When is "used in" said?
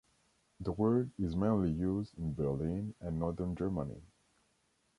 1.71-2.33